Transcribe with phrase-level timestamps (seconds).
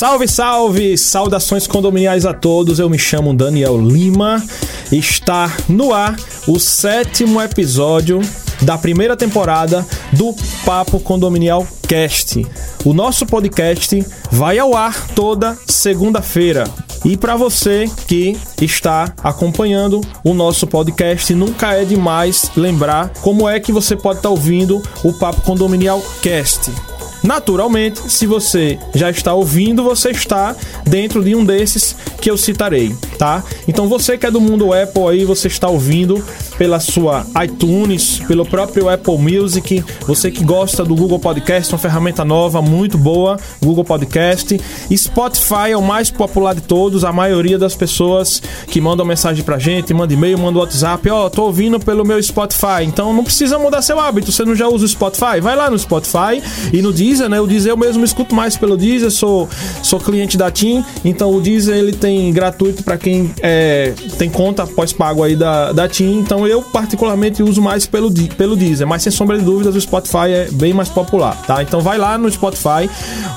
[0.00, 0.96] Salve, salve!
[0.96, 2.78] Saudações condominiais a todos.
[2.78, 4.42] Eu me chamo Daniel Lima.
[4.90, 6.16] Está no ar
[6.48, 8.18] o sétimo episódio
[8.62, 12.46] da primeira temporada do Papo Condominial Cast.
[12.82, 16.64] O nosso podcast vai ao ar toda segunda-feira.
[17.04, 23.60] E para você que está acompanhando o nosso podcast, nunca é demais lembrar como é
[23.60, 26.89] que você pode estar ouvindo o Papo Condominial Cast.
[27.22, 32.94] Naturalmente, se você já está ouvindo, você está dentro de um desses que eu citarei,
[33.18, 33.42] tá?
[33.68, 36.24] Então você que é do mundo Apple aí, você está ouvindo
[36.60, 42.22] pela sua iTunes, pelo próprio Apple Music, você que gosta do Google Podcast, uma ferramenta
[42.22, 44.60] nova, muito boa, Google Podcast.
[44.94, 49.58] Spotify é o mais popular de todos, a maioria das pessoas que mandam mensagem pra
[49.58, 52.84] gente, manda e-mail, manda WhatsApp, ó, oh, tô ouvindo pelo meu Spotify.
[52.84, 55.40] Então não precisa mudar seu hábito, você não já usa o Spotify?
[55.40, 56.42] Vai lá no Spotify
[56.74, 57.40] e no Deezer, né?
[57.40, 59.48] O Deezer eu mesmo escuto mais pelo Deezer, sou,
[59.82, 64.66] sou cliente da TIM, então o Deezer ele tem gratuito para quem é, tem conta
[64.66, 69.12] pós-pago aí da, da TIM, então eu particularmente uso mais pelo, pelo Deezer, mas sem
[69.12, 71.62] sombra de dúvidas o Spotify é bem mais popular, tá?
[71.62, 72.90] Então vai lá no Spotify,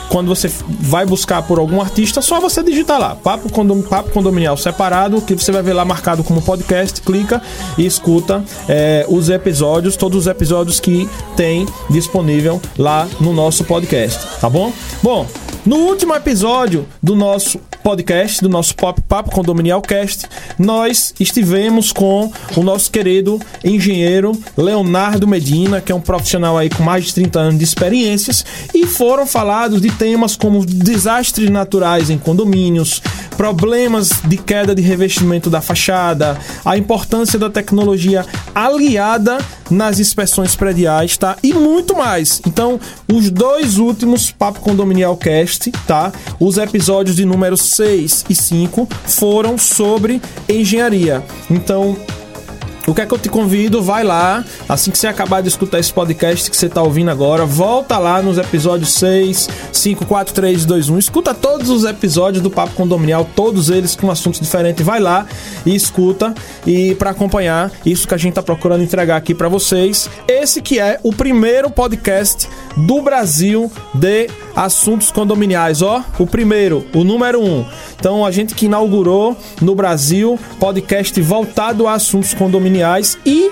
[0.10, 4.58] quando você vai buscar por algum artista, só você digitar lá, Papo, Condom, Papo Condominial
[4.58, 7.42] separado, que você vai ver lá marcado como podcast, clica
[7.78, 14.20] e escuta é, os episódios, todos os episódios que tem disponível lá no nosso podcast,
[14.40, 14.72] tá bom?
[15.02, 15.28] Bom,
[15.66, 20.26] no último episódio do nosso podcast, do nosso Pop Papo Condominial Cast,
[20.58, 26.82] nós estivemos com o nosso querido engenheiro Leonardo Medina, que é um profissional aí com
[26.82, 32.18] mais de 30 anos de experiências, e foram falados de temas como desastres naturais em
[32.18, 33.02] condomínios,
[33.38, 38.26] problemas de queda de revestimento da fachada, a importância da tecnologia
[38.56, 39.38] aliada
[39.70, 41.36] nas inspeções prediais, tá?
[41.44, 42.42] E muito mais.
[42.46, 42.80] Então,
[43.12, 45.53] os dois últimos Papo Condominial Cast,
[45.88, 46.12] tá?
[46.40, 51.24] Os episódios de número 6 e 5 foram sobre engenharia.
[51.50, 51.98] Então,
[52.86, 53.82] o que é que eu te convido?
[53.82, 57.46] Vai lá, assim que você acabar de escutar esse podcast que você está ouvindo agora,
[57.46, 60.98] volta lá nos episódios 6, 5, 4, 3, 2, 1.
[60.98, 64.86] Escuta todos os episódios do Papo Condominial, todos eles com assuntos diferentes.
[64.86, 65.26] Vai lá
[65.66, 66.34] e escuta
[66.68, 70.10] e para acompanhar isso que a gente está procurando entregar aqui para vocês.
[70.28, 76.04] Esse que é o primeiro podcast do Brasil de assuntos condominiais, ó.
[76.20, 77.66] O primeiro, o número um.
[77.98, 82.73] Então a gente que inaugurou no Brasil podcast voltado a assuntos condominiais
[83.26, 83.52] e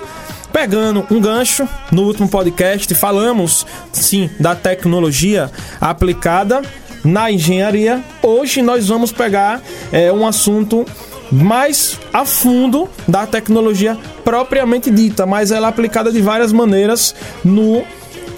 [0.52, 5.50] pegando um gancho no último podcast falamos sim da tecnologia
[5.80, 6.62] aplicada
[7.04, 8.02] na engenharia.
[8.22, 9.62] Hoje nós vamos pegar
[9.92, 10.84] é, um assunto
[11.30, 17.82] mais a fundo da tecnologia propriamente dita, mas ela é aplicada de várias maneiras no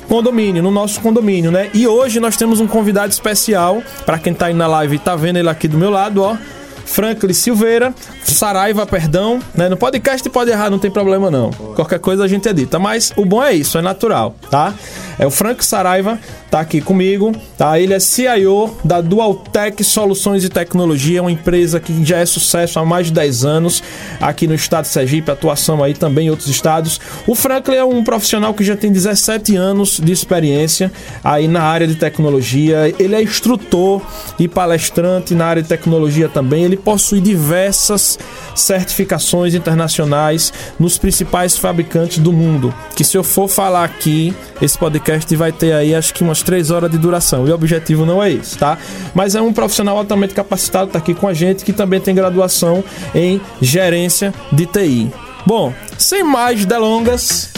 [0.08, 1.70] condomínio, no nosso condomínio, né?
[1.74, 5.38] E hoje nós temos um convidado especial, para quem tá aí na live tá vendo
[5.38, 6.36] ele aqui do meu lado, ó.
[6.84, 9.68] Franklin Silveira, Saraiva, perdão, né?
[9.68, 11.50] No podcast pode errar, não tem problema não.
[11.50, 14.74] Qualquer coisa a gente edita, mas o bom é isso, é natural, tá?
[15.18, 16.18] É o Frank Saraiva,
[16.50, 17.78] tá aqui comigo, tá?
[17.78, 22.84] Ele é CIO da Dualtech Soluções e Tecnologia, uma empresa que já é sucesso há
[22.84, 23.82] mais de 10 anos
[24.20, 27.00] aqui no estado de Sergipe, atuação aí também em outros estados.
[27.26, 30.92] O Franklin é um profissional que já tem 17 anos de experiência
[31.22, 32.92] aí na área de tecnologia.
[32.98, 34.02] Ele é instrutor
[34.38, 36.64] e palestrante na área de tecnologia também.
[36.64, 38.18] Ele possui diversas
[38.54, 42.74] certificações internacionais nos principais fabricantes do mundo.
[42.94, 46.70] Que se eu for falar aqui, esse podcast vai ter aí acho que umas 3
[46.70, 47.46] horas de duração.
[47.46, 48.78] E o objetivo não é isso, tá?
[49.14, 52.82] Mas é um profissional altamente capacitado, tá aqui com a gente, que também tem graduação
[53.14, 55.12] em gerência de TI.
[55.46, 57.50] Bom, sem mais delongas,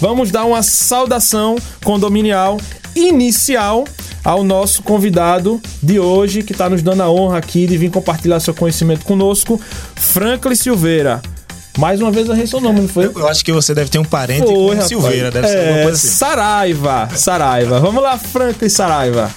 [0.00, 2.58] vamos dar uma saudação condominial
[2.94, 3.84] inicial
[4.24, 8.40] ao nosso convidado de hoje, que está nos dando a honra aqui de vir compartilhar
[8.40, 9.60] seu conhecimento conosco,
[9.94, 11.20] Franklin Silveira.
[11.78, 13.06] Mais uma vez errei seu nome, não foi?
[13.06, 15.60] Eu, eu acho que você deve ter um parente Foi, com Silveira, deve ser é,
[15.60, 16.08] alguma coisa assim.
[16.08, 17.80] Saraiva, Saraiva.
[17.80, 19.30] Vamos lá, Franklin Saraiva.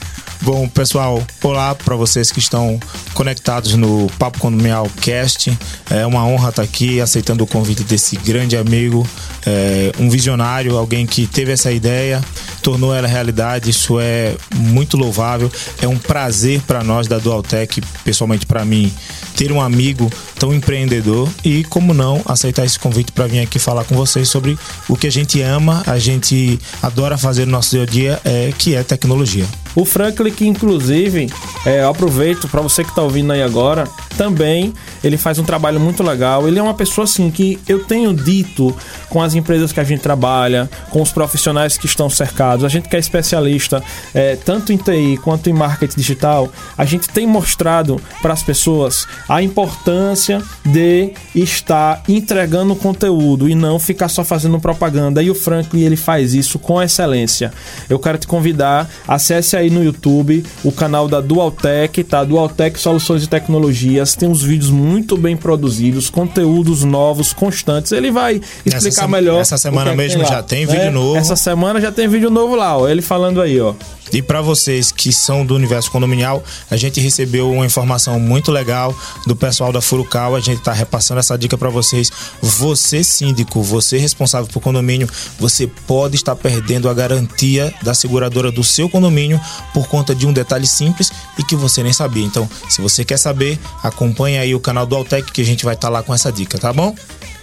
[0.45, 2.79] Bom, pessoal, olá para vocês que estão
[3.15, 5.51] conectados no Papo Condominial Cast.
[5.89, 9.07] É uma honra estar aqui aceitando o convite desse grande amigo,
[9.43, 12.23] é, um visionário, alguém que teve essa ideia,
[12.61, 13.71] tornou ela realidade.
[13.71, 15.51] Isso é muito louvável.
[15.81, 18.93] É um prazer para nós da Dualtech, pessoalmente para mim,
[19.35, 23.83] ter um amigo tão empreendedor e, como não, aceitar esse convite para vir aqui falar
[23.83, 24.55] com vocês sobre
[24.87, 28.53] o que a gente ama, a gente adora fazer no nosso dia a dia, é,
[28.55, 29.47] que é tecnologia.
[29.75, 31.27] O Franklin, que inclusive,
[31.65, 33.85] é, aproveito para você que está ouvindo aí agora,
[34.17, 34.73] também
[35.05, 36.47] ele faz um trabalho muito legal.
[36.47, 38.75] Ele é uma pessoa assim que eu tenho dito
[39.07, 42.89] com as empresas que a gente trabalha, com os profissionais que estão cercados, a gente
[42.89, 48.01] que é especialista é, tanto em TI quanto em marketing digital, a gente tem mostrado
[48.21, 55.21] para as pessoas a importância de estar entregando conteúdo e não ficar só fazendo propaganda.
[55.21, 57.53] E o Franklin ele faz isso com excelência.
[57.87, 62.23] Eu quero te convidar, acesse aí no YouTube o canal da Dualtech, tá?
[62.23, 64.15] Dualtech Soluções e Tecnologias.
[64.15, 67.91] Tem uns vídeos muito bem produzidos, conteúdos novos, constantes.
[67.91, 69.41] Ele vai explicar essa melhor.
[69.41, 71.17] Essa semana é mesmo tem já tem vídeo novo.
[71.17, 72.87] Essa semana já tem vídeo novo lá, ó.
[72.87, 73.73] Ele falando aí, ó.
[74.11, 78.95] E para vocês que são do universo condominial, a gente recebeu uma informação muito legal
[79.25, 80.35] do pessoal da Furucal.
[80.35, 82.11] A gente está repassando essa dica para vocês.
[82.41, 85.09] Você, síndico, você responsável por condomínio,
[85.39, 89.39] você pode estar perdendo a garantia da seguradora do seu condomínio
[89.73, 92.23] por conta de um detalhe simples e que você nem sabia.
[92.23, 95.75] Então, se você quer saber, acompanhe aí o canal do Altec que a gente vai
[95.75, 96.95] estar tá lá com essa dica, tá bom?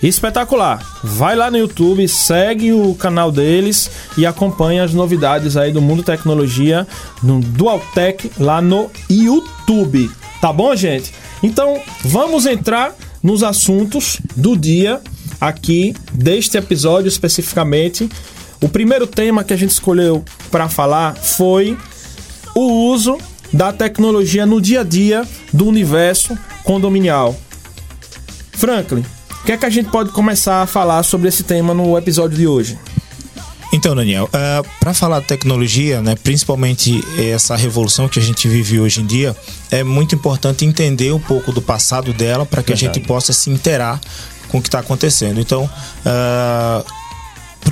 [0.03, 0.85] Espetacular!
[1.05, 3.89] Vai lá no YouTube, segue o canal deles
[4.19, 6.87] e acompanha as novidades aí do mundo tecnologia
[7.23, 10.11] no Dualtech lá no YouTube.
[10.41, 11.15] Tá bom, gente?
[11.41, 15.01] Então, vamos entrar nos assuntos do dia
[15.41, 18.09] aqui deste episódio especificamente.
[18.61, 21.79] O primeiro tema que a gente escolheu para falar foi
[22.55, 23.19] o uso
[23.53, 27.37] da tecnologia no dia a dia do universo condominial.
[28.53, 29.05] Franklin,
[29.43, 32.37] o que é que a gente pode começar a falar sobre esse tema no episódio
[32.39, 32.79] de hoje?
[33.73, 38.47] Então, Daniel, uh, eh, para falar de tecnologia, né, principalmente essa revolução que a gente
[38.47, 39.35] vive hoje em dia,
[39.71, 42.91] é muito importante entender um pouco do passado dela para que Verdade.
[42.91, 44.00] a gente possa se interar
[44.49, 45.41] com o que está acontecendo.
[45.41, 46.85] Então, uh,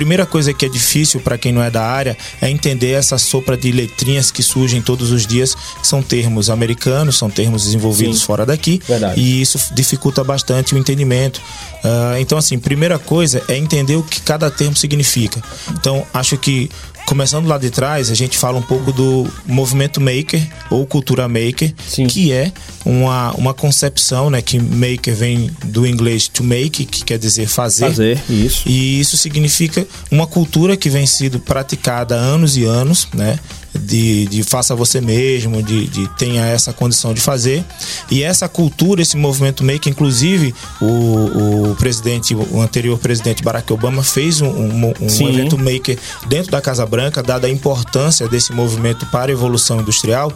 [0.01, 3.55] primeira coisa que é difícil para quem não é da área é entender essa sopa
[3.55, 8.25] de letrinhas que surgem todos os dias, que são termos americanos, são termos desenvolvidos Sim.
[8.25, 9.21] fora daqui, Verdade.
[9.21, 11.37] e isso dificulta bastante o entendimento.
[11.37, 15.39] Uh, então, assim, primeira coisa é entender o que cada termo significa.
[15.69, 16.71] Então, acho que
[17.11, 21.73] começando lá de trás, a gente fala um pouco do movimento maker ou cultura maker,
[21.85, 22.07] Sim.
[22.07, 22.53] que é
[22.85, 27.87] uma, uma concepção, né, que maker vem do inglês to make, que quer dizer fazer.
[27.87, 28.63] Fazer, isso.
[28.65, 33.37] E isso significa uma cultura que vem sendo praticada há anos e anos, né?
[33.73, 37.63] De, de faça você mesmo, de, de, tenha essa condição de fazer.
[38.09, 44.03] E essa cultura, esse movimento make, inclusive o, o presidente, o anterior presidente Barack Obama
[44.03, 45.97] fez um, um, um evento maker
[46.27, 50.33] dentro da Casa Branca, dada a importância desse movimento para a evolução industrial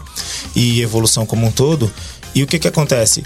[0.55, 1.91] e evolução como um todo.
[2.33, 3.23] E o que, que acontece?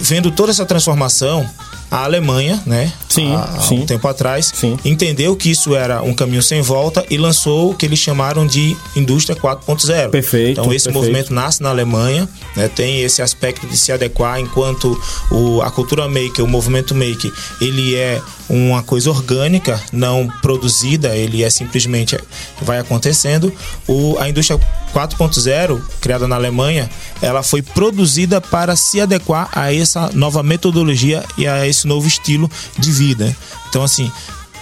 [0.00, 1.48] Vendo toda essa transformação,
[1.94, 2.92] a Alemanha, né?
[3.08, 3.78] Sim, há, sim.
[3.78, 4.76] um tempo atrás, sim.
[4.84, 8.76] entendeu que isso era um caminho sem volta e lançou o que eles chamaram de
[8.96, 10.10] indústria 4.0.
[10.10, 10.60] Perfeito.
[10.60, 10.92] Então esse perfeito.
[10.92, 12.66] movimento nasce na Alemanha, né?
[12.66, 15.00] Tem esse aspecto de se adequar enquanto
[15.30, 21.42] o, a cultura maker, o movimento maker, ele é uma coisa orgânica, não produzida, ele
[21.42, 22.18] é simplesmente
[22.60, 23.52] vai acontecendo.
[23.86, 24.58] O, a indústria
[24.94, 26.88] 4.0, criada na Alemanha,
[27.22, 32.50] ela foi produzida para se adequar a essa nova metodologia e a esse novo estilo
[32.78, 33.34] de vida.
[33.68, 34.10] Então, assim,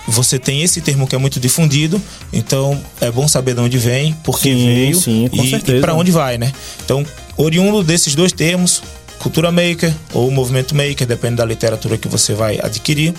[0.06, 2.00] você tem esse termo que é muito difundido,
[2.32, 6.10] então é bom saber de onde vem, por que veio sim, e, e para onde
[6.10, 6.52] vai, né?
[6.84, 7.04] Então,
[7.36, 8.82] oriundo desses dois termos,
[9.18, 13.14] cultura maker ou movimento maker, depende da literatura que você vai adquirir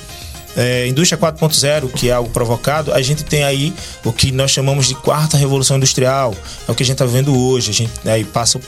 [0.56, 4.88] é, indústria 4.0, que é algo provocado, a gente tem aí o que nós chamamos
[4.88, 6.36] de quarta revolução industrial.
[6.68, 7.72] É o que a gente está vendo hoje.
[7.72, 8.60] A gente aí passa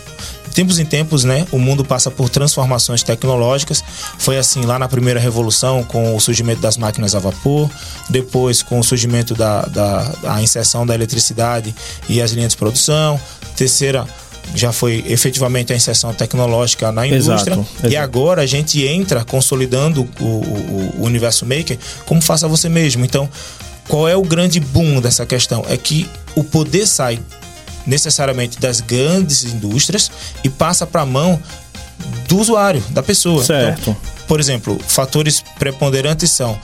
[0.53, 3.83] tempos em tempos, né, o mundo passa por transformações tecnológicas.
[4.17, 7.69] Foi assim lá na primeira revolução, com o surgimento das máquinas a vapor,
[8.09, 11.75] depois com o surgimento da, da inserção da eletricidade
[12.07, 13.19] e as linhas de produção.
[13.57, 14.07] Terceira
[14.53, 17.53] já foi efetivamente a inserção tecnológica na indústria.
[17.53, 17.89] Exato, exato.
[17.89, 23.03] E agora a gente entra consolidando o, o, o universo maker como faça você mesmo.
[23.03, 23.29] Então,
[23.87, 25.65] qual é o grande boom dessa questão?
[25.67, 27.19] É que o poder sai
[27.85, 30.11] necessariamente das grandes indústrias
[30.43, 31.39] e passa para a mão
[32.27, 33.43] do usuário, da pessoa.
[33.43, 33.81] Certo.
[33.81, 33.97] Então,
[34.27, 36.59] por exemplo, fatores preponderantes são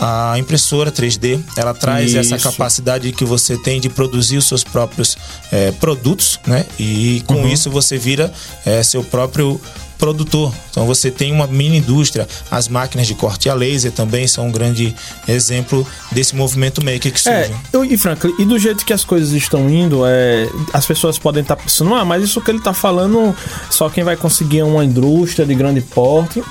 [0.00, 2.50] a impressora 3D, ela traz essa Isso.
[2.50, 5.16] capacidade que você tem de produzir os seus próprios
[5.50, 6.64] eh, produtos, né?
[6.78, 7.48] E com Uhum.
[7.48, 8.32] isso você vira
[8.64, 9.60] eh, seu próprio
[9.98, 10.54] produtor.
[10.70, 12.26] Então você tem uma mini indústria.
[12.50, 14.94] As máquinas de corte a laser também são um grande
[15.26, 17.50] exemplo desse movimento maker que surge.
[17.50, 21.18] É, eu, e Franklin, e do jeito que as coisas estão indo, é, as pessoas
[21.18, 23.34] podem estar pensando, ah, mas isso que ele está falando,
[23.70, 26.42] só quem vai conseguir é uma indústria de grande porte.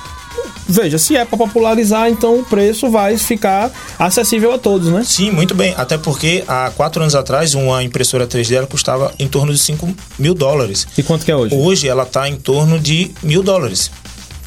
[0.68, 5.02] Veja, se é para popularizar, então o preço vai ficar acessível a todos, né?
[5.04, 5.74] Sim, muito bem.
[5.76, 9.88] Até porque há quatro anos atrás, uma impressora 3D ela custava em torno de 5
[10.18, 10.86] mil dólares.
[10.96, 11.54] E quanto que é hoje?
[11.54, 13.90] Hoje ela está em torno de mil dólares.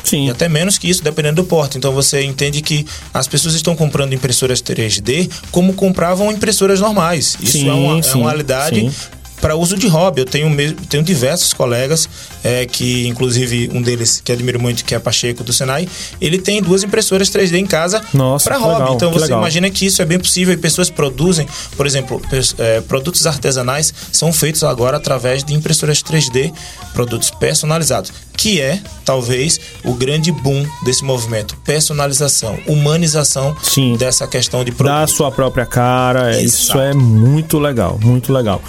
[0.03, 0.27] Sim.
[0.27, 1.77] E até menos que isso, dependendo do porte.
[1.77, 7.37] Então você entende que as pessoas estão comprando impressoras 3D como compravam impressoras normais.
[7.41, 8.93] Isso Sim, é, uma, é uma realidade sim.
[9.41, 10.21] Para uso de hobby.
[10.21, 12.07] Eu tenho, mesmo, tenho diversos colegas,
[12.43, 15.87] é, que inclusive um deles que admiro muito, que é Pacheco do Senai,
[16.21, 18.01] ele tem duas impressoras 3D em casa
[18.43, 18.79] para hobby.
[18.79, 19.39] legal, então você legal.
[19.39, 22.21] imagina que isso é bem possível e pessoas produzem, por exemplo,
[22.59, 26.53] é, produtos artesanais são feitos agora através de impressoras 3D,
[26.93, 33.95] produtos personalizados, que é talvez o grande boom desse movimento, personalização, humanização Sim.
[33.97, 34.91] dessa questão de produto.
[35.07, 36.79] sua própria cara, é, isso Exato.
[36.79, 38.61] é muito legal, muito legal.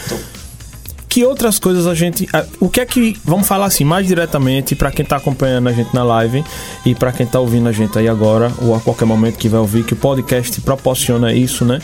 [1.12, 2.26] Que outras coisas a gente.
[2.58, 3.18] O que é que.
[3.22, 6.42] Vamos falar assim, mais diretamente para quem tá acompanhando a gente na live
[6.86, 9.60] e para quem tá ouvindo a gente aí agora, ou a qualquer momento que vai
[9.60, 11.80] ouvir, que o podcast proporciona isso, né?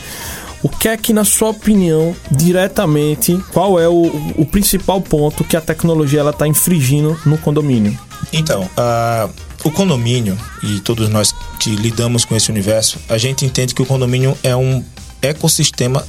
[0.63, 5.59] O que é que, na sua opinião, diretamente, qual é o, o principal ponto que
[5.59, 7.99] a tecnologia ela tá infringindo no condomínio?
[8.33, 9.29] Então, ah,
[9.63, 13.87] o condomínio e todos nós que lidamos com esse universo, a gente entende que o
[13.87, 14.83] condomínio é um
[15.21, 16.03] ecossistema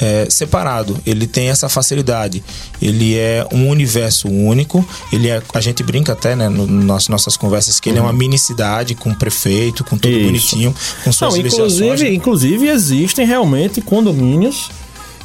[0.00, 0.98] é, separado.
[1.06, 2.42] Ele tem essa facilidade.
[2.80, 4.86] Ele é um universo único.
[5.12, 8.12] Ele é, a gente brinca até, né, no, nosso- nossas conversas que ele é uma
[8.12, 10.18] mini cidade com prefeito, com tudo Uhum.
[10.18, 10.26] Isso.
[10.56, 14.70] bonitinho, com suas Não, inclusive, inclusive existem realmente condomínios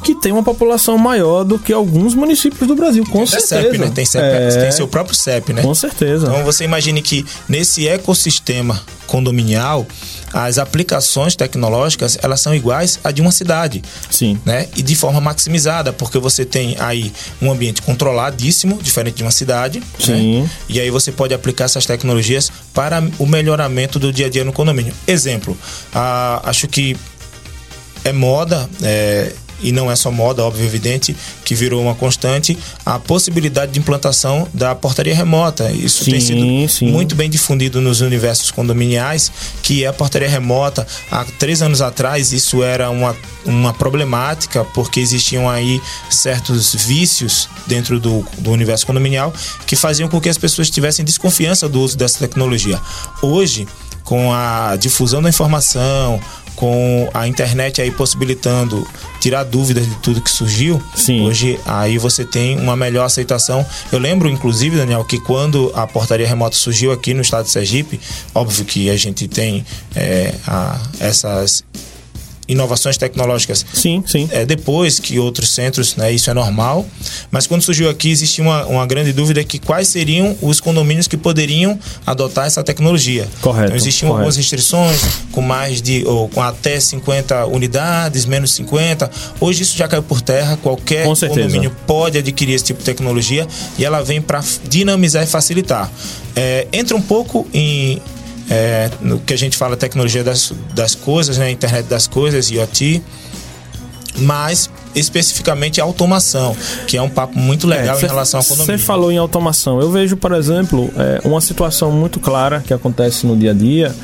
[0.04, 3.62] que têm uma população maior do que alguns municípios do Brasil, com Tem certeza.
[3.62, 3.90] CEP, né?
[3.92, 5.60] Tem, CEP, É, tem seu próprio CEP, né?
[5.62, 6.28] Com certeza.
[6.28, 9.84] Então você imagine que nesse ecossistema condominial,
[10.32, 13.82] as aplicações tecnológicas elas são iguais à de uma cidade.
[14.10, 14.38] Sim.
[14.44, 14.68] Né?
[14.76, 19.82] E de forma maximizada, porque você tem aí um ambiente controladíssimo, diferente de uma cidade.
[19.98, 20.42] Sim.
[20.42, 20.50] Né?
[20.68, 24.52] E aí você pode aplicar essas tecnologias para o melhoramento do dia a dia no
[24.52, 24.92] condomínio.
[25.06, 25.56] Exemplo,
[25.94, 26.96] ah, acho que
[28.04, 32.98] é moda, é, e não é só moda, óbvio, evidente, que virou uma constante, a
[32.98, 35.70] possibilidade de implantação da portaria remota.
[35.70, 36.92] Isso tem Sim, sido sim.
[36.92, 39.30] muito bem difundido nos universos condominiais,
[39.62, 40.86] que é a portaria remota.
[41.10, 47.98] Há três anos atrás, isso era uma, uma problemática, porque existiam aí certos vícios dentro
[47.98, 49.32] do, do universo condominial
[49.66, 52.80] que faziam com que as pessoas tivessem desconfiança do uso dessa tecnologia.
[53.22, 53.66] Hoje,
[54.04, 56.18] com a difusão da informação,
[56.58, 58.84] com a internet aí possibilitando
[59.20, 61.22] tirar dúvidas de tudo que surgiu, Sim.
[61.22, 63.64] hoje aí você tem uma melhor aceitação.
[63.92, 68.00] Eu lembro, inclusive, Daniel, que quando a portaria remota surgiu aqui no estado de Sergipe,
[68.34, 71.62] óbvio que a gente tem é, a- essas
[72.48, 74.28] inovações tecnológicas Sim, sim.
[74.32, 76.86] é, depois que outros centros, né, isso é normal.
[77.30, 81.16] Mas quando surgiu aqui, existia uma, uma grande dúvida que quais seriam os condomínios que
[81.16, 83.28] poderiam adotar essa tecnologia.
[83.40, 84.20] Correto, Então, existiam correto.
[84.20, 85.00] algumas restrições
[85.32, 89.10] com mais de ou com até 50 unidades, menos 50.
[89.40, 90.56] Hoje isso já caiu por terra.
[90.62, 93.46] Qualquer condomínio pode adquirir esse tipo de tecnologia
[93.78, 95.90] e ela vem para dinamizar e facilitar.
[96.34, 98.00] É, entra um pouco em
[98.50, 101.50] é, no que a gente fala tecnologia das, das coisas, né?
[101.50, 103.02] Internet das coisas, IoT,
[104.18, 108.80] mas especificamente a automação, que é um papo muito legal em relação ao Você condomínio.
[108.84, 109.80] falou em automação.
[109.80, 113.94] Eu vejo, por exemplo, é, uma situação muito clara que acontece no dia a dia,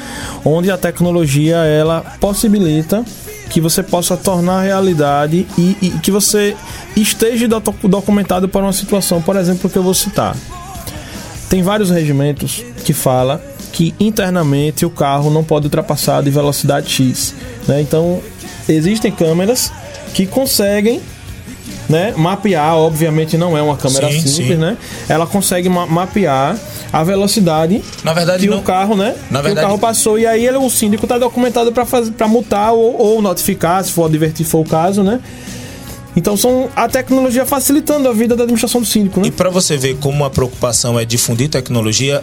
[0.45, 3.05] onde a tecnologia ela possibilita
[3.51, 6.57] que você possa tornar realidade e, e que você
[6.97, 10.37] esteja docu- documentado para uma situação, por exemplo, que eu vou citar.
[11.49, 13.43] Tem vários regimentos que fala
[13.75, 17.35] que internamente o carro não pode ultrapassar de velocidade X.
[17.67, 17.81] né?
[17.81, 18.21] Então
[18.69, 19.73] existem câmeras
[20.15, 21.01] que conseguem
[21.89, 24.55] né, mapear, obviamente não é uma câmera Sim, simples, sim.
[24.55, 24.77] né?
[25.09, 26.57] Ela consegue ma- mapear
[26.93, 29.15] a velocidade Na verdade, que não- o carro, né?
[29.29, 32.13] Na que verdade- o carro passou e aí ele, o síndico está documentado para fazer
[32.13, 35.21] para multar ou, ou notificar, se for advertir for o caso, né?
[36.17, 39.27] Então são a tecnologia facilitando a vida da administração do síndico, né?
[39.27, 42.23] E para você ver como a preocupação é difundir tecnologia,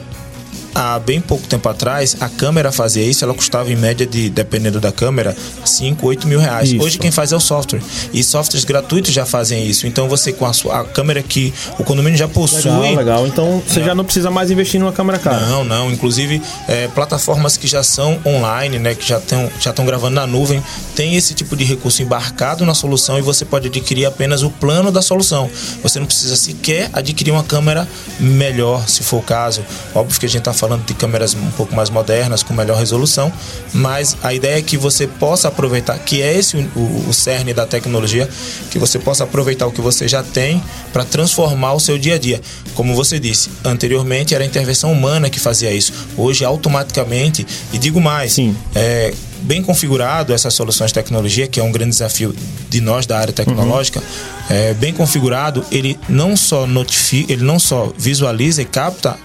[0.73, 4.79] há bem pouco tempo atrás, a câmera fazia isso, ela custava em média de, dependendo
[4.79, 6.71] da câmera, 5, 8 mil reais.
[6.71, 6.83] Isso.
[6.83, 7.81] Hoje quem faz é o software.
[8.13, 9.87] E softwares gratuitos já fazem isso.
[9.87, 12.71] Então você com a, sua, a câmera que o condomínio já possui.
[12.71, 13.27] Legal, legal.
[13.27, 15.45] Então você já não precisa mais investir numa câmera cara.
[15.47, 15.91] Não, não.
[15.91, 18.95] Inclusive, é, plataformas que já são online, né?
[18.95, 20.61] Que já estão já estão gravando na nuvem,
[20.95, 24.91] tem esse tipo de recurso embarcado na solução e você pode adquirir apenas o plano
[24.91, 25.49] da solução.
[25.83, 27.87] Você não precisa sequer adquirir uma câmera
[28.19, 29.63] melhor, se for o caso.
[29.93, 33.33] Óbvio que a gente está falando de câmeras um pouco mais modernas, com melhor resolução,
[33.73, 37.65] mas a ideia é que você possa aproveitar, que é esse o, o cerne da
[37.65, 38.29] tecnologia,
[38.69, 40.61] que você possa aproveitar o que você já tem
[40.93, 42.39] para transformar o seu dia a dia.
[42.75, 45.91] Como você disse, anteriormente era a intervenção humana que fazia isso.
[46.15, 48.55] Hoje, automaticamente, e digo mais, Sim.
[48.75, 52.35] é, bem configurado essas soluções de tecnologia, que é um grande desafio
[52.69, 54.01] de nós da área tecnológica,
[54.47, 59.17] é, bem configurado, ele não só notifica, ele não só visualiza e capta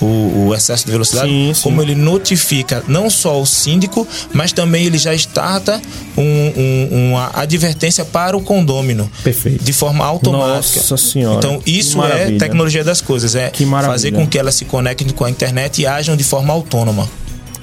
[0.00, 1.62] o, o excesso de velocidade, Sim, sim.
[1.62, 5.80] como ele notifica não só o síndico, mas também ele já starta
[6.16, 9.10] um- um- uma advertência para o condômino.
[9.22, 9.62] Perfeito.
[9.64, 10.80] De forma automática.
[10.80, 13.34] Nossa Senhora, Então, isso é tecnologia das coisas.
[13.34, 13.50] É
[13.86, 17.08] fazer com que elas se conectem com a internet e ajam de forma autônoma.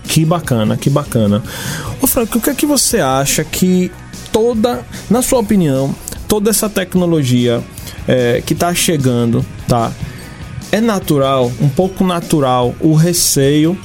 [0.04, 1.44] Que bacana, que bacana.
[2.02, 3.92] Ô Frank, o que é que você acha que
[4.32, 5.94] toda, na sua opinião,
[6.28, 7.62] toda essa tecnologia
[8.08, 9.92] é, que está chegando, tá?
[10.72, 13.78] É natural, um pouco natural, o receio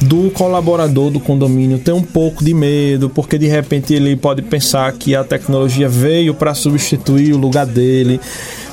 [0.00, 4.90] do colaborador do condomínio ter um pouco de medo, porque de repente ele pode pensar
[4.92, 8.18] que a tecnologia veio para substituir o lugar dele.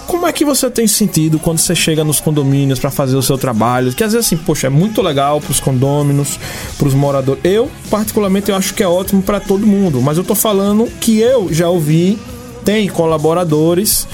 [0.07, 3.37] Como é que você tem sentido quando você chega nos condomínios para fazer o seu
[3.37, 3.91] trabalho?
[3.91, 6.39] Que às vezes assim, poxa, é muito legal para os condôminos,
[6.77, 7.41] para os moradores.
[7.43, 11.19] Eu, particularmente, eu acho que é ótimo para todo mundo, mas eu tô falando que
[11.19, 12.17] eu já ouvi
[12.63, 14.05] tem colaboradores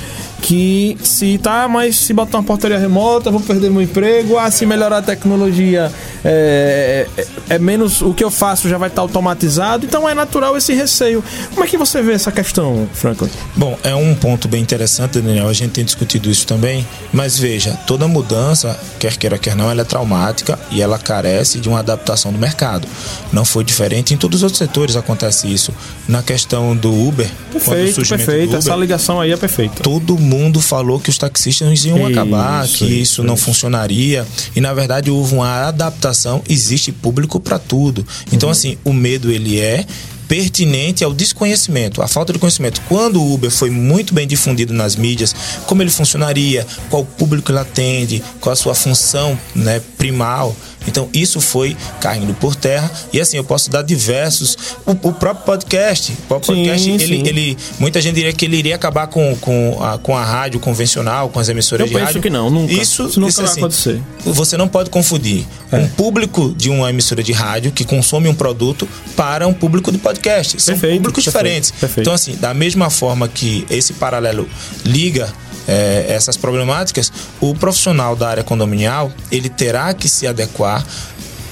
[0.44, 4.38] que se tá, mas se botar uma portaria remota, vou perder meu emprego.
[4.38, 5.90] Ah, se melhorar a tecnologia,
[6.24, 9.86] é, é- é menos o que eu faço já vai estar automatizado.
[9.86, 11.24] Então é natural esse receio.
[11.52, 13.30] Como é que você vê essa questão, Franklin?
[13.56, 15.48] Bom, é um ponto bem interessante, Daniel.
[15.48, 16.86] A gente tem discutido isso também.
[17.14, 21.70] Mas veja, toda mudança, quer queira, quer não, ela é traumática e ela carece de
[21.70, 22.86] uma adaptação do mercado.
[23.32, 25.74] Não foi diferente em todos os outros setores acontece isso.
[26.06, 28.50] Na questão do Uber, quando o Perfeito, surgimento perfeito.
[28.52, 29.82] do Essa Uber, ligação aí é perfeita.
[29.82, 33.46] todo mundo falou que os taxistas iam Isso, acabar, que isso, isso, não isso.
[33.46, 34.26] funcionaria.
[34.56, 38.06] E na verdade houve uma adaptação, existe público para tudo.
[38.32, 39.86] Então assim, o medo ele é
[40.28, 42.82] pertinente ao desconhecimento, à falta de conhecimento.
[42.88, 45.36] Quando o Uber foi muito bem difundido nas mídias,
[45.68, 50.56] como ele funcionaria, qual público ele atende, qual a sua função, né, primal.
[50.88, 55.46] Então isso foi caindo por terra e assim eu posso dar diversos o, o próprio
[55.46, 57.24] podcast, o próprio Sim, podcast ele, sim.
[57.28, 61.30] ele muita gente diria que ele iria acabar com, com, a, com a rádio convencional,
[61.30, 62.22] com as emissoras Eu de penso rádio.
[62.22, 62.74] que não, nunca.
[62.74, 64.02] Isso, Isso nunca isso, vai assim, acontecer.
[64.26, 65.78] Você não pode confundir É.
[65.78, 69.98] um público de uma emissora de rádio que consome um produto para um público de
[69.98, 70.62] podcast.
[70.62, 71.72] São Perfeito, públicos perfeito, diferentes.
[71.72, 72.02] perfeito.
[72.02, 74.48] Então, assim, da mesma forma que esse paralelo
[74.86, 75.32] liga
[75.68, 80.86] eh, essas problemáticas, o profissional da área condominial ele terá que se adequar.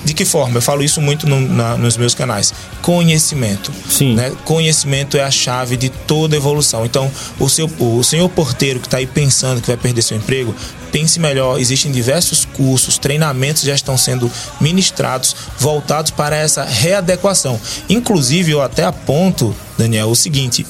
[0.03, 0.57] De que forma?
[0.57, 2.51] Eu falo isso muito no- na- nos meus canais.
[2.81, 3.71] Conhecimento.
[3.87, 4.15] Sim.
[4.15, 4.31] né?
[4.45, 6.83] Conhecimento é a chave de toda evolução.
[6.85, 10.55] Então, o, seu, o senhor porteiro que está aí pensando que vai perder seu emprego,
[10.91, 11.59] pense melhor.
[11.59, 17.59] Existem diversos cursos, treinamentos já estão sendo ministrados, voltados para essa readequação.
[17.87, 20.65] Inclusive, eu até aponto, Daniel, o seguinte: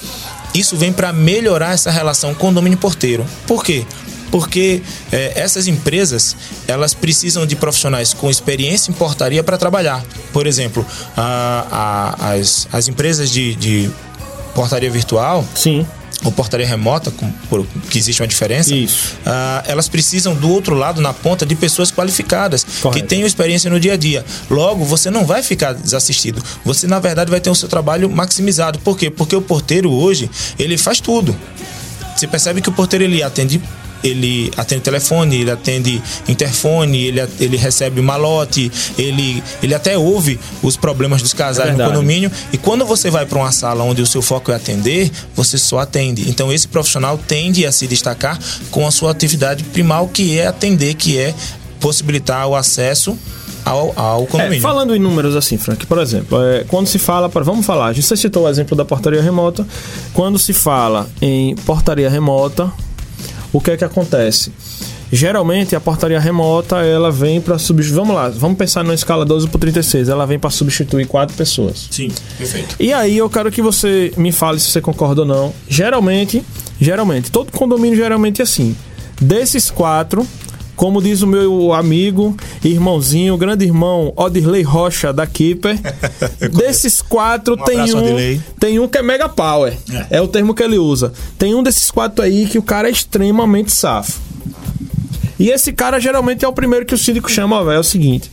[0.54, 3.26] isso vem para melhorar essa relação condomínio porteiro.
[3.48, 3.86] Por quê?
[4.32, 6.36] Porque eh, essas empresas
[6.68, 10.04] elas precisam de profissionais com experiência em portaria para trabalhar.
[10.32, 10.86] Por exemplo,
[11.18, 13.92] a- a- as, as empresas de, de
[14.56, 15.86] portaria virtual Sim.
[16.24, 19.16] Ou portaria remota, com- por- que existe uma diferença, Isso.
[19.26, 23.02] ah, elas precisam do outro lado, na ponta, de pessoas qualificadas, Correto.
[23.02, 24.24] que tenham experiência no dia a dia.
[24.50, 26.44] Logo, você não vai ficar desassistido.
[26.64, 28.80] Você, na verdade, vai ter o seu trabalho maximizado.
[28.80, 29.10] Por quê?
[29.10, 30.30] Porque o porteiro hoje,
[30.60, 31.36] ele faz tudo.
[32.16, 33.60] Você percebe que o porteiro ele atende
[34.04, 40.76] ele atende telefone, ele atende interfone, ele, ele recebe malote, ele, ele até ouve os
[40.78, 42.32] problemas dos casais É no condomínio.
[42.52, 45.80] E quando você vai para uma sala onde o seu foco é atender, você só
[45.80, 46.30] atende.
[46.30, 50.94] Então esse profissional tende a se destacar com a sua atividade primal, que é atender,
[50.96, 51.34] que é
[51.80, 53.18] possibilitar o acesso
[53.66, 54.62] ao, ao É, condomínio.
[54.62, 58.16] falando em números assim, Frank, por exemplo, é, quando se fala, para vamos falar, você
[58.16, 59.66] citou o exemplo da portaria remota.
[60.14, 62.72] Quando se fala em portaria remota,
[63.54, 64.52] o que é que acontece?
[65.12, 67.98] Geralmente a portaria remota ela vem para substituir.
[67.98, 70.08] Vamos lá, vamos pensar numa escala 12 por 36.
[70.08, 71.90] Ela vem para substituir quatro pessoas.
[71.92, 72.76] Sim, perfeito.
[72.80, 75.54] E aí eu quero que você me fale se você concorda ou não.
[75.68, 76.44] Geralmente,
[76.80, 78.76] geralmente, todo condomínio geralmente é assim.
[79.20, 80.26] Desses quatro,
[80.82, 85.78] como diz o meu amigo, irmãozinho, grande irmão Odirley Rocha da Keeper,
[86.58, 88.42] desses quatro Um tem abraço, um, Odirley.
[88.60, 89.78] tem um que é mega power.
[90.10, 90.18] É.
[90.18, 90.22] É.
[90.22, 91.14] o termo que ele usa.
[91.38, 94.20] Tem um desses quatro aí que o cara é extremamente safo.
[95.38, 97.76] E esse cara geralmente é o primeiro que o síndico chama, velho.
[97.76, 98.32] É o seguinte.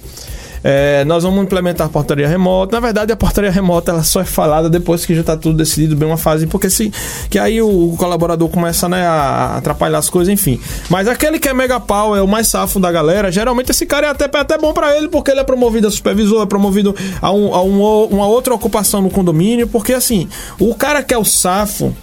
[0.62, 2.74] É, nós vamos implementar a portaria remota.
[2.76, 5.96] Na verdade, a portaria remota ela só é falada depois que já está tudo decidido
[5.96, 6.92] bem uma fase, porque se
[7.30, 10.60] que aí o colaborador começa né, a atrapalhar as coisas, enfim.
[10.90, 14.06] Mas aquele que é mega pau, é o mais safo da galera, geralmente esse cara
[14.06, 16.94] é até, é até bom para ele, porque ele é promovido a supervisor, é promovido
[17.22, 17.78] a, um- a um
[18.10, 21.94] uma outra ocupação no condomínio, porque assim, o cara que é o safo,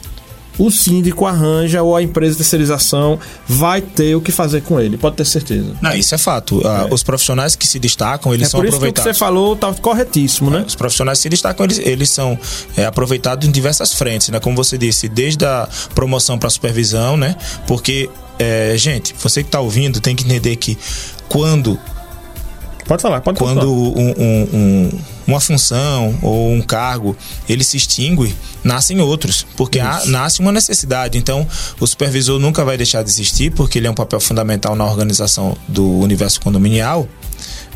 [0.57, 4.97] o síndico arranja ou a empresa de terceirização vai ter o que fazer com ele,
[4.97, 5.73] pode ter certeza.
[5.81, 6.61] Não, isso é fato.
[6.65, 9.17] Ah, Os profissionais que se destacam, eles é são por isso que o que aproveitados.
[9.17, 10.63] você falou tá corretíssimo, né?
[10.67, 12.37] Os profissionais que se destacam, eles, eles são
[12.77, 14.39] é, aproveitados em diversas frentes, né?
[14.39, 17.35] Como você disse, desde a promoção para supervisão, né?
[17.67, 20.77] Porque, é, gente, você que está ouvindo tem que entender que
[21.27, 21.77] quando
[22.87, 23.67] Pode falar, pode quando falar.
[23.67, 27.15] um- um- um- uma função ou um cargo
[27.49, 31.17] ele se extingue, nascem outros, porque há- nasce uma necessidade.
[31.17, 31.47] Então,
[31.79, 35.57] o supervisor nunca vai deixar de existir, porque ele é um papel fundamental na organização
[35.67, 37.07] do universo condominial.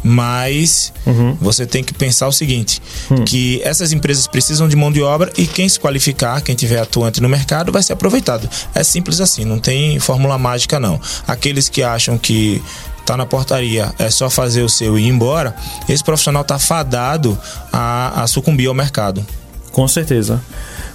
[0.02, 0.94] Mas
[1.42, 2.82] você tem que pensar o seguinte:
[3.26, 7.22] que essas empresas precisam de mão de obra e quem se qualificar, quem tiver atuante
[7.22, 8.50] no mercado, vai ser aproveitado.
[8.74, 11.02] É simples assim, não tem fórmula mágica, não.
[11.28, 12.62] Aqueles que acham que
[13.10, 15.56] tá na portaria, é só fazer o seu e ir embora,
[15.88, 17.36] esse profissional tá fadado
[17.74, 19.26] a, a sucumbir ao mercado.
[19.72, 20.39] Com certeza.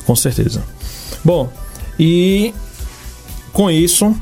[0.06, 0.62] Com certeza.
[1.24, 1.48] Bom,
[1.98, 2.54] e
[3.52, 4.14] com isso,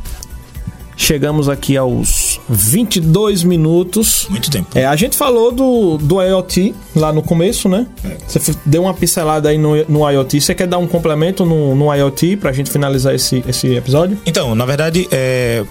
[0.96, 4.26] chegamos aqui aos 22 minutos.
[4.30, 4.68] Muito tempo.
[4.78, 7.86] É, a gente falou do, do IoT lá no começo, né?
[8.26, 10.40] Você f- deu uma pincelada aí no, no IoT.
[10.40, 14.18] Você quer dar um complemento no, no IoT pra gente finalizar esse, esse episódio?
[14.24, 15.64] Então, na verdade, é,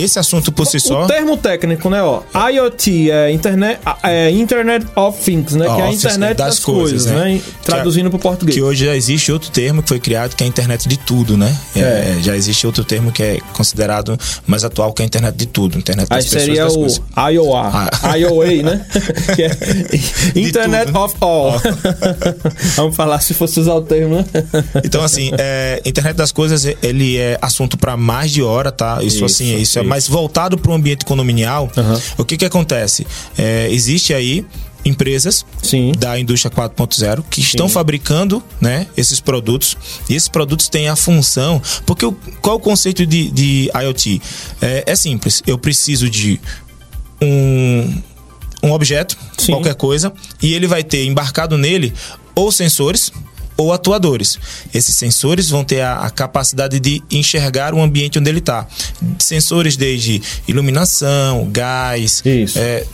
[0.00, 1.04] esse assunto por si só.
[1.04, 2.02] O termo técnico, né?
[2.02, 5.66] Ó, IoT é Internet, é Internet of Things, né?
[5.66, 7.40] que é a internet das, coisas, né?
[7.64, 8.54] Traduzindo para português.
[8.56, 11.36] Que hoje já existe outro termo que foi criado que é a internet de tudo,
[11.36, 11.56] né?
[11.76, 15.46] É, já existe outro termo que é considerado mais atual que é a internet de
[15.46, 17.00] tudo, internet Aí das pessoas seria das o coisas.
[17.32, 18.16] IOA, Ah.
[18.16, 18.86] IOA, né?
[19.34, 19.50] que é
[20.40, 20.98] Internet tudo.
[21.00, 21.60] of All.
[22.76, 24.24] Vamos falar se fosse usar o termo, né?
[24.84, 28.98] Então, assim, é, internet das coisas, ele é assunto para mais de hora, tá?
[29.02, 31.70] Isso, Isso, assim, isso, é mais voltado para o ambiente condominial.
[31.76, 32.00] Aham.
[32.16, 33.06] O que que acontece?
[33.36, 34.44] É, existe aí
[34.84, 35.92] empresas Sim.
[35.98, 37.74] da indústria 4.0 que estão Sim.
[37.74, 39.76] fabricando né, esses produtos
[40.08, 44.22] e esses produtos têm a função porque o, qual o conceito de, de IoT
[44.62, 46.40] é, é simples eu preciso de
[47.20, 48.02] um,
[48.62, 49.52] um objeto Sim.
[49.52, 51.92] qualquer coisa e ele vai ter embarcado nele
[52.34, 53.12] ou sensores
[53.58, 54.38] ou atuadores.
[54.72, 58.66] Esses sensores vão ter a, a capacidade de enxergar o ambiente onde ele está.
[59.18, 62.22] Sensores desde iluminação, gás,
[62.56, 62.86] é,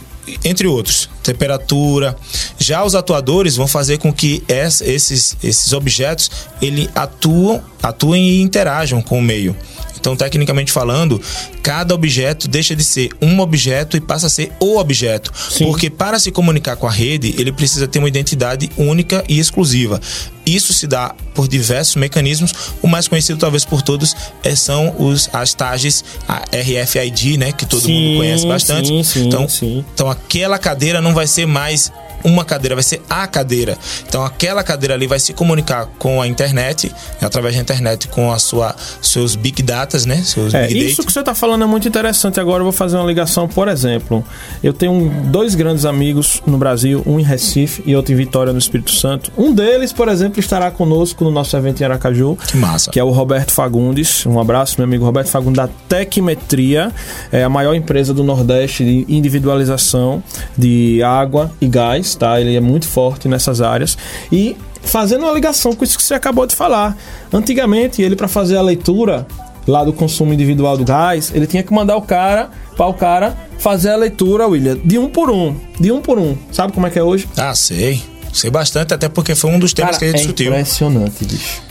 [0.43, 2.17] entre outros, temperatura.
[2.59, 6.31] Já os atuadores vão fazer com que es- esses, esses objetos
[6.63, 9.57] ele atuam, atuem e interajam com o meio.
[9.99, 11.19] Então, tecnicamente falando,
[11.63, 15.33] cada objeto deixa de ser um objeto e passa a ser o objeto.
[15.51, 15.65] Sim.
[15.65, 19.99] Porque para se comunicar com a rede, ele precisa ter uma identidade única e exclusiva.
[20.45, 22.53] Isso se dá por diversos mecanismos.
[22.83, 27.51] O mais conhecido, talvez por todos, é- são os, as tags, a RFID, né?
[27.51, 29.05] Que todo Sim, mundo conhece bastante.
[29.05, 29.47] sim, então,
[29.95, 31.93] então aquela cadeira não vai ser mais
[32.25, 33.77] uma cadeira, vai ser a cadeira.
[34.09, 38.39] Então aquela cadeira ali vai se comunicar com a internet, através da internet, com a
[38.39, 40.23] sua seus big datas, né?
[40.25, 41.07] Seus É, isso data.
[41.07, 42.41] que você está falando é muito interessante.
[42.41, 44.25] Agora eu vou fazer uma ligação, por exemplo.
[44.63, 48.59] Eu tenho dois grandes amigos no Brasil, um em Recife e outro em Vitória, no
[48.59, 49.31] Espírito Santo.
[49.37, 52.37] Um deles, por exemplo, estará conosco no nosso evento em Aracaju.
[52.47, 52.91] Que massa.
[52.91, 54.25] Que é o Roberto Fagundes.
[54.27, 56.91] Um abraço, meu amigo Roberto Fagundes, da Tecmetria.
[57.31, 60.23] É a maior empresa do Nordeste de individualização
[60.57, 63.97] de água e gás, Ele é muito forte nessas áreas.
[64.31, 66.97] E fazendo uma ligação com isso que você acabou de falar.
[67.33, 69.27] Antigamente, ele para fazer a leitura
[69.67, 73.37] lá do consumo individual do gás, ele tinha que mandar o cara para o cara
[73.59, 76.37] fazer a leitura, William, de um por um, de um por um.
[76.53, 77.29] Sabe como é que é hoje?
[77.37, 78.03] Ah, sei.
[78.33, 80.47] Sei bastante, até porque foi um dos temas Cara, que a gente é discutiu.
[80.49, 81.63] impressionante, bicho.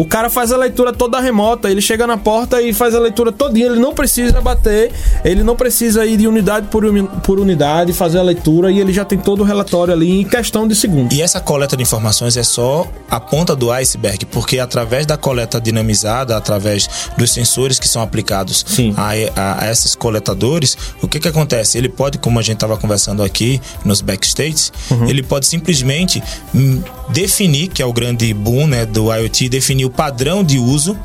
[0.00, 3.30] O cara faz a leitura toda remota, ele chega na porta e faz a leitura
[3.30, 4.90] todinha, ele não precisa bater,
[5.22, 6.82] ele não precisa ir de unidade por,
[7.22, 10.66] por unidade, fazer a leitura e ele já tem todo o relatório ali em questão
[10.66, 11.14] de segundos.
[11.16, 15.60] E essa coleta de informações é só a ponta do iceberg, porque através da coleta
[15.60, 18.64] dinamizada, através dos sensores que são aplicados
[18.96, 21.76] a, a- a esses coletadores, o que que acontece?
[21.76, 25.08] Ele pode, como a gente estava conversando aqui nos backstages, Uhum.
[25.10, 26.22] ele pode simplesmente
[26.54, 30.96] hum, definir, que é o grande boom né, do IoT, definir o padrão de uso,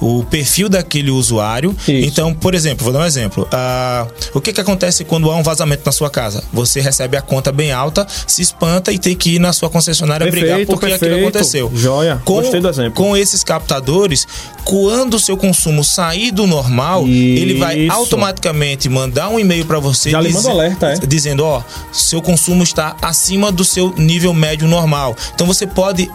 [0.00, 1.74] o perfil daquele usuário.
[1.80, 1.90] Isso.
[1.90, 3.48] Então, por exemplo, vou dar um exemplo.
[3.50, 6.44] Ah, o que, que acontece quando há um vazamento na sua casa?
[6.52, 10.30] Você recebe a conta bem alta, se espanta e tem que ir na sua concessionária
[10.30, 11.28] brigar Perfeito, porque aquilo perfeito.
[11.28, 11.72] aconteceu.
[11.74, 12.20] Joia.
[12.24, 12.92] Com, Gostei do exemplo.
[12.92, 14.26] com esses captadores,
[14.64, 17.92] quando o seu consumo sair do normal, ele vai Isso.
[17.92, 21.06] automaticamente mandar um e-mail para você Já um alerta, é?
[21.06, 25.16] dizendo, ó, seu consumo está acima do seu nível médio normal.
[25.34, 26.10] Então você pode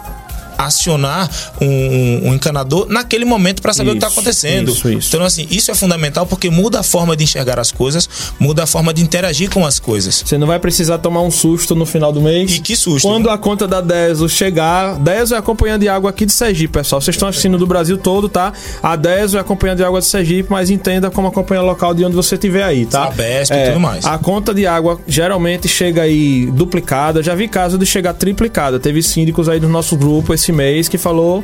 [0.60, 1.30] acionar
[1.62, 4.72] um, um encanador naquele momento para saber o que está Isso, acontecendo.
[4.72, 5.15] isso, isso.
[5.15, 8.67] Então assim, isso é fundamental porque muda a forma de enxergar as coisas, muda a
[8.67, 10.24] forma de interagir com as coisas.
[10.26, 12.58] Você não vai precisar tomar um susto no final do mês.
[12.58, 13.08] E que susto.
[13.08, 16.74] Quando a conta da Deso chegar, Deso é a companhia de água aqui de Sergipe,
[16.74, 17.02] pessoal.
[17.02, 18.52] Vocês estão assistindo do Brasil todo, tá?
[18.84, 21.93] A Deso é a companhia de água de Sergipe, mas entenda como a companhia local
[21.93, 23.06] de onde você estiver aí, tá?
[23.06, 24.06] Sabesp e tudo mais.
[24.06, 27.24] A conta de água geralmente chega aí duplicada.
[27.24, 28.80] Já vi caso de chegar triplicada.
[28.80, 31.44] Teve síndicos aí do nosso grupo esse mês que falou: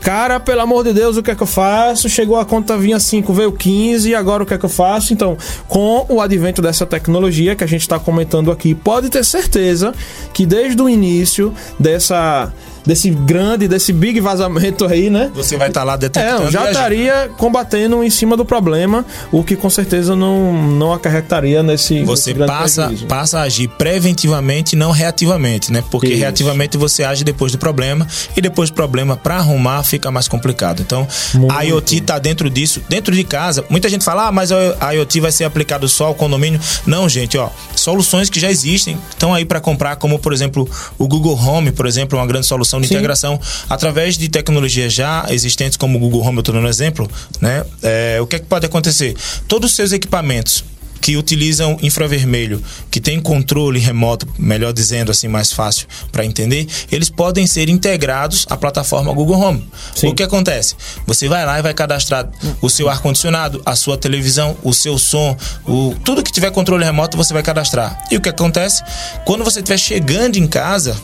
[0.00, 2.08] Cara, pelo amor de Deus, o que é que eu faço?
[2.08, 5.12] Chegou a conta vinha 5, veio 15, e agora o que é que eu faço?
[5.12, 9.92] Então, com o advento dessa tecnologia que a gente está comentando aqui, pode ter certeza
[10.32, 12.52] que desde o início dessa
[12.88, 15.30] desse grande, desse big vazamento aí, né?
[15.34, 16.50] Você vai estar lá É, detectando.
[16.50, 16.72] já e agindo.
[16.74, 22.02] estaria combatendo em cima do problema, o que com certeza não, não acarretaria nesse.
[22.04, 23.06] Você nesse passa, prejuízo.
[23.06, 25.84] passa a agir preventivamente, não reativamente, né?
[25.90, 26.16] Porque Isso.
[26.18, 30.80] reativamente você age depois do problema e depois do problema para arrumar fica mais complicado.
[30.80, 31.52] Então, Muito.
[31.54, 33.62] a IoT tá dentro disso, dentro de casa.
[33.68, 36.58] Muita gente fala: "Ah, mas a IoT vai ser aplicado só ao condomínio".
[36.86, 41.06] Não, gente, ó, soluções que já existem estão aí para comprar, como por exemplo, o
[41.06, 42.94] Google Home, por exemplo, é uma grande solução de Sim.
[42.94, 47.08] integração através de tecnologias já existentes como o Google Home, eu tô dando um exemplo,
[47.40, 47.64] né?
[47.82, 49.16] É, o que é que pode acontecer?
[49.46, 50.64] Todos os seus equipamentos
[51.00, 57.10] que utilizam infravermelho, que tem controle remoto, melhor dizendo assim, mais fácil para entender, eles
[57.10, 59.68] podem ser integrados à plataforma Google Home.
[59.94, 60.08] Sim.
[60.08, 60.74] O que acontece?
[61.06, 62.28] Você vai lá e vai cadastrar
[62.60, 67.16] o seu ar-condicionado, a sua televisão, o seu som, o, tudo que tiver controle remoto
[67.16, 68.04] você vai cadastrar.
[68.10, 68.82] E o que acontece?
[69.24, 70.96] Quando você estiver chegando em casa,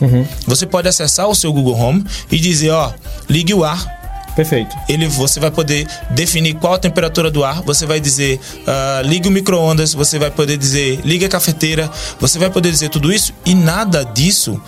[0.45, 2.93] você pode acessar o seu Google Home e dizer, ó,
[3.29, 3.94] ligue o ar,
[4.35, 4.75] Perfeito.
[4.89, 9.27] ele você vai poder definir qual a temperatura do ar, você vai dizer ah, ligue
[9.27, 13.33] o micro-ondas, você vai poder dizer ligue a cafeteira, você vai poder dizer tudo isso
[13.45, 14.61] e nada disso.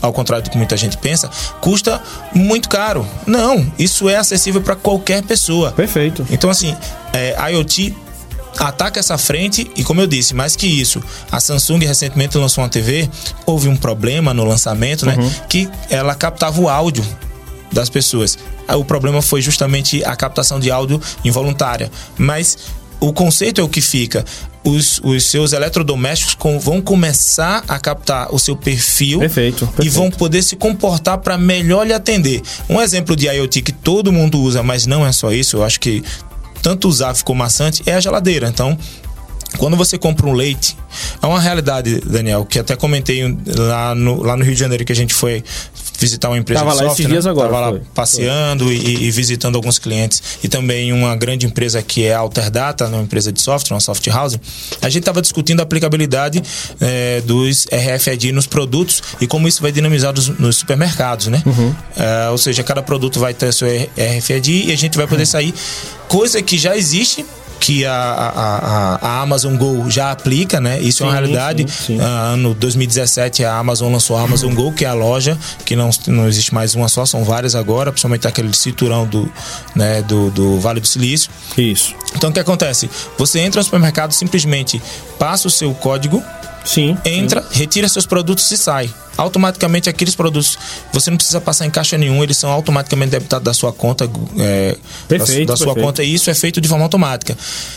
[0.00, 1.28] Ao contrário do que muita gente pensa,
[1.60, 2.00] custa
[2.32, 3.04] muito caro.
[3.26, 5.72] Não, isso é acessível para qualquer pessoa.
[5.72, 6.24] Perfeito.
[6.30, 6.76] Então, assim,
[7.12, 7.96] é, a IoT
[8.56, 12.70] ataca essa frente e, como eu disse, mais que isso, a Samsung recentemente lançou uma
[12.70, 13.10] TV,
[13.44, 15.16] houve um problema no lançamento, né?
[15.48, 17.04] Que ela captava o áudio
[17.72, 18.38] das pessoas.
[18.66, 21.90] Aí O problema foi justamente a captação de áudio involuntária.
[22.16, 22.56] Mas
[23.00, 24.24] o conceito é o que fica.
[24.64, 29.92] Os, os seus eletrodomésticos com- vão começar a captar o seu perfil Perfeito, e perfeito.
[29.92, 32.42] vão poder se comportar para melhor lhe atender.
[32.68, 35.78] Um exemplo de IoT que todo mundo usa, mas não é só isso, eu acho
[35.80, 36.02] que
[36.60, 38.48] tanto usar ficou maçante, é a geladeira.
[38.48, 38.76] Então,
[39.58, 40.76] quando você compra um leite,
[41.22, 43.22] é uma realidade, Daniel, que até comentei
[43.56, 45.42] lá no, lá no Rio de Janeiro que a gente foi
[45.98, 47.02] visitar uma empresa Tava de lá software.
[47.04, 47.30] esses dias né?
[47.30, 47.80] agora, Tava lá foi.
[47.94, 52.86] passeando E, e visitando alguns clientes e também uma grande empresa que é a Alterdata,
[52.86, 54.38] uma empresa de software, uma soft house.
[54.80, 56.42] A gente estava discutindo a aplicabilidade
[56.80, 61.42] eh, dos RFID nos produtos e como isso vai dinamizar nos, nos supermercados, né?
[61.44, 61.74] Uhum.
[61.96, 65.10] Eh, ou seja, cada produto vai ter seu RFID e a gente vai Uhum.
[65.10, 65.52] poder sair
[66.06, 67.24] coisa que já existe
[67.60, 70.80] que a, a, a, Amazon Go já aplica, né?
[70.80, 71.66] Isso é uma Sim, realidade.
[71.68, 72.00] sim, sim.
[72.00, 75.90] Ah, ano 2017 a Amazon lançou a Amazon Go, que é a loja, que não,
[76.06, 79.30] não existe mais uma só, são várias agora, principalmente aquele cinturão do,
[79.74, 81.30] né, do, do Vale do Silício.
[81.56, 81.94] Isso.
[82.16, 82.88] Então o que acontece?
[83.18, 84.80] Você entra no supermercado, simplesmente
[85.18, 86.22] passa o seu código,
[86.64, 86.96] Sim.
[87.04, 88.90] entra, retira seus produtos e sai.
[89.18, 90.56] Automaticamente aqueles produtos,
[90.92, 94.76] você não precisa passar em caixa nenhum, eles são automaticamente debitados da sua conta, é,
[95.08, 95.86] Perfeito, da, da sua perfeito.
[95.86, 97.36] conta, e isso é feito de forma automática.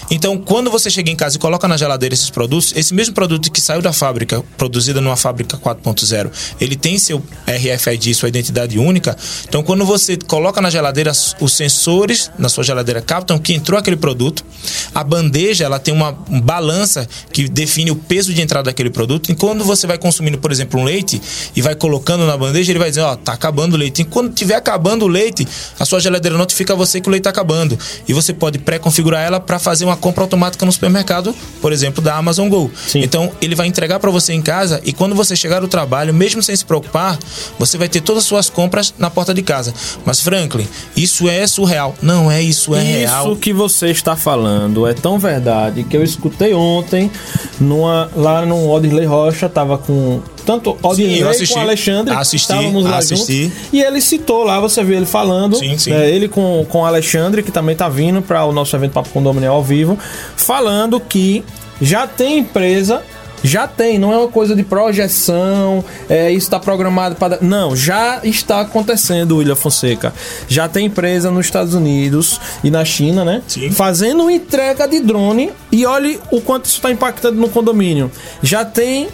[0.10, 3.52] Então, quando você chega em casa e coloca na geladeira esses produtos, esse mesmo produto
[3.52, 6.30] que saiu da fábrica, produzida numa fábrica 4.0,
[6.62, 9.18] ele tem seu RFID, sua identidade única.
[9.48, 13.98] Então, quando você coloca na geladeira, os sensores na sua geladeira captam que entrou aquele
[13.98, 14.46] produto.
[14.94, 19.32] A bandeja, ela tem uma balança que define o peso de entrada daquele produto.
[19.32, 21.22] E quando você vai consumindo, por exemplo, um leite
[21.56, 24.02] e vai colocando na bandeja, ele vai dizer, ó, tá acabando o leite.
[24.02, 25.48] E quando tiver acabando o leite,
[25.80, 27.78] a sua geladeira notifica você que o leite tá acabando.
[28.08, 32.16] E você pode pré-configurar ela para fazer uma compra automática no supermercado, por exemplo, da
[32.16, 32.72] Amazon Go.
[32.88, 33.02] Sim.
[33.02, 36.42] Então, ele vai entregar para você em casa e quando você chegar do trabalho, mesmo
[36.42, 37.18] sem se preocupar,
[37.60, 39.74] você vai ter todas as suas compras na porta de casa.
[40.06, 41.96] Mas Franklin, isso é surreal.
[42.02, 43.36] Não é isso, é Isso real.
[43.36, 47.12] que você está falando é tão verdade que eu escutei ontem
[47.60, 51.54] numa, lá no Odirley Rocha, tava com tanto assisti.
[51.54, 52.14] com o Alexandre.
[52.14, 53.44] Assisti, estávamos lá assisti.
[53.44, 53.58] juntos.
[53.72, 55.58] E ele citou lá, você viu ele falando.
[55.58, 55.92] Sim, sim.
[55.92, 59.10] né, ele com, com o Alexandre, que também tá vindo para o nosso evento Papo
[59.10, 59.98] Condominial ao vivo,
[60.36, 61.44] falando que
[61.82, 63.02] já tem empresa.
[63.44, 67.40] Já tem, não é uma coisa de projeção, é, isso está programado para.
[67.42, 70.14] Não, já está acontecendo, William Fonseca.
[70.48, 73.42] Já tem empresa nos Estados Unidos e na China, né?
[73.48, 73.72] Sim.
[73.72, 78.12] Fazendo entrega de drone e olhe o quanto isso está impactando no condomínio.
[78.44, 79.08] Já tem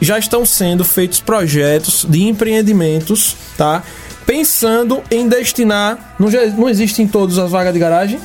[0.00, 3.82] já estão sendo feitos projetos de empreendimentos, tá?
[4.24, 6.16] Pensando em destinar.
[6.18, 8.18] Não, não existe em todas as vagas de garagem?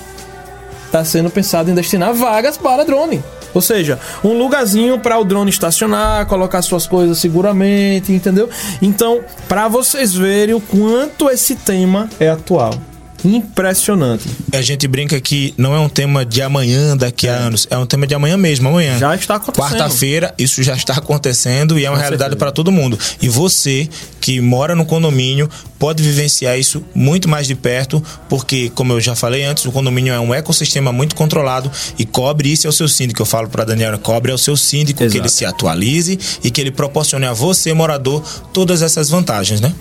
[0.86, 3.24] Está sendo pensado em destinar vagas para drone.
[3.54, 8.50] Ou seja, um lugarzinho para o drone estacionar, colocar suas coisas seguramente, entendeu?
[8.82, 12.74] Então, para vocês verem o quanto esse tema é atual.
[13.24, 14.28] Impressionante.
[14.54, 17.68] A gente brinca que não é um tema de amanhã, daqui a anos.
[17.70, 18.98] É um tema de amanhã mesmo, amanhã.
[18.98, 19.70] Já está acontecendo.
[19.70, 22.98] Quarta-feira, isso já está acontecendo e é uma Com realidade para todo mundo.
[23.22, 23.88] E você
[24.20, 29.16] que mora no condomínio pode vivenciar isso muito mais de perto, porque, como eu já
[29.16, 32.88] falei antes, o condomínio é um ecossistema muito controlado e cobre isso é o seu
[32.88, 33.22] síndico.
[33.22, 35.20] Eu falo para Daniela, cobre é o seu síndico que Exato.
[35.20, 38.22] ele se atualize e que ele proporcione a você, morador,
[38.54, 39.74] todas essas vantagens, né?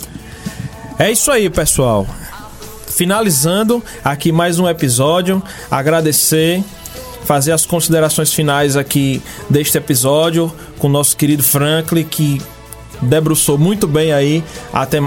[0.99, 2.07] É isso aí, pessoal.
[2.91, 6.63] Finalizando aqui mais um episódio, agradecer,
[7.25, 12.43] fazer as considerações finais aqui deste episódio com o nosso querido Franklin, que
[13.03, 14.45] debruçou muito bem aí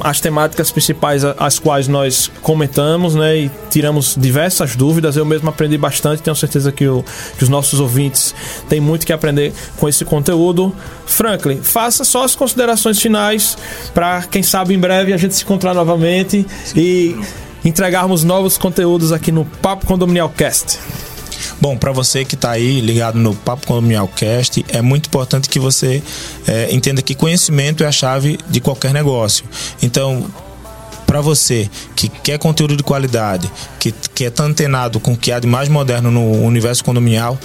[0.03, 5.15] as temáticas principais as quais nós comentamos, né, e tiramos diversas dúvidas.
[5.15, 7.03] Eu mesmo aprendi bastante, tenho certeza que, o-
[7.37, 8.33] que os nossos ouvintes
[8.67, 10.73] têm muito que aprender com esse conteúdo.
[11.05, 13.55] Franklin, faça só as considerações finais
[13.93, 17.15] para quem sabe em breve a gente se encontrar novamente e
[17.63, 20.79] entregarmos novos conteúdos aqui no Papo Condominial Cast.
[21.59, 25.59] Bom, para você que está aí ligado no Papo Condominial Cast, é muito importante que
[25.59, 26.03] você
[26.47, 29.45] é, entenda que conhecimento é a chave de qualquer negócio.
[29.81, 30.25] Então,
[31.05, 33.49] para você que quer conteúdo de qualidade,
[33.79, 37.37] que, que é tão antenado com o que há de mais moderno no universo condominial,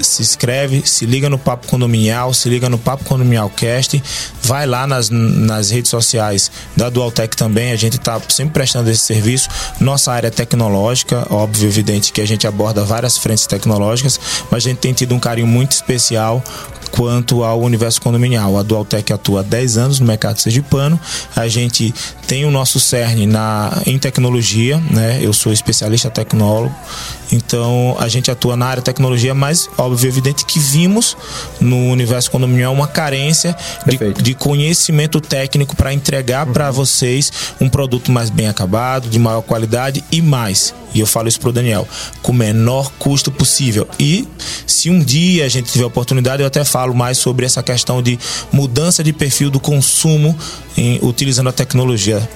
[0.00, 4.02] se inscreve, se liga no Papo Condominial, se liga no Papo Condominial Cast,
[4.42, 9.00] vai lá nas, nas redes sociais da Dualtech também, a gente está sempre prestando esse
[9.00, 9.48] serviço.
[9.80, 14.18] Nossa área é tecnológica, óbvio, evidente que a gente aborda várias frentes tecnológicas,
[14.50, 16.42] mas a gente tem tido um carinho muito especial
[16.90, 18.58] quanto ao universo condominial.
[18.58, 20.98] A Dualtech atua há 10 anos no mercado sergipano.
[21.34, 21.94] A gente
[22.26, 25.18] tem o nosso cerne na, em tecnologia, né?
[25.22, 26.74] Eu sou especialista tecnólogo,
[27.32, 31.16] então a gente atua na área de tecnologia, mas óbvio, evidente que vimos
[31.60, 38.10] no universo condominial uma carência de, de conhecimento técnico para entregar para vocês um produto
[38.10, 40.74] mais bem acabado, de maior qualidade e mais.
[40.94, 41.86] E eu falo isso pro Daniel,
[42.22, 43.86] com o menor custo possível.
[43.98, 44.26] E
[44.66, 48.16] se um dia a gente tiver oportunidade, eu até falo mais sobre essa questão de
[48.52, 50.36] mudança de perfil do consumo
[50.76, 52.28] em- utilizando a tecnologia.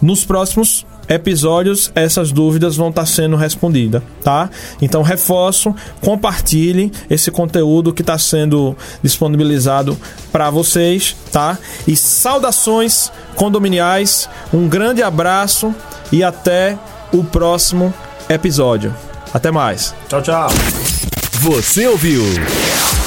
[0.00, 4.50] nos próximos episódios essas dúvidas vão estar sendo respondidas, tá?
[4.80, 9.96] Então reforço, compartilhe esse conteúdo que está sendo disponibilizado
[10.32, 11.58] para vocês, tá?
[11.86, 15.74] E saudações condominiais, um grande abraço
[16.12, 16.78] e até
[17.12, 17.92] o próximo
[18.28, 18.94] episódio.
[19.32, 19.94] Até mais.
[20.08, 20.48] Tchau, tchau.
[21.40, 22.22] Você ouviu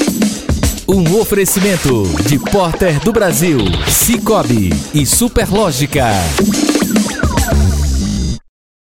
[0.87, 6.05] Um oferecimento de Porter do Brasil, Cicobi e Superlógica.